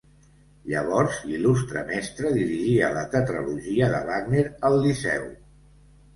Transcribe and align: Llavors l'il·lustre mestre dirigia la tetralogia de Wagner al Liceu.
Llavors 0.69 1.19
l'il·lustre 1.31 1.83
mestre 1.89 2.31
dirigia 2.39 2.89
la 2.97 3.05
tetralogia 3.13 3.93
de 3.93 4.01
Wagner 4.09 4.49
al 4.71 4.81
Liceu. 4.89 5.31